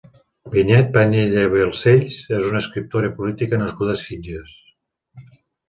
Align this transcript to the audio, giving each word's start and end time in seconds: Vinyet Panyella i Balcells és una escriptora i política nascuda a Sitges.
Vinyet 0.53 0.87
Panyella 0.95 1.43
i 1.49 1.51
Balcells 1.51 2.17
és 2.39 2.49
una 2.53 2.63
escriptora 2.63 3.13
i 3.13 3.15
política 3.21 3.63
nascuda 3.65 3.97
a 3.99 4.03
Sitges. 4.07 4.59